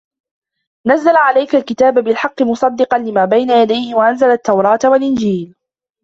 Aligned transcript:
نَزَّلَ 0.87 1.15
عَلَيْكَ 1.15 1.55
الْكِتَابَ 1.55 1.99
بِالْحَقِّ 1.99 2.41
مُصَدِّقًا 2.41 2.97
لِمَا 2.97 3.25
بَيْنَ 3.25 3.49
يَدَيْهِ 3.51 3.95
وَأَنْزَلَ 3.95 4.27
التَّوْرَاةَ 4.31 4.79
وَالْإِنْجِيلَ 4.85 5.55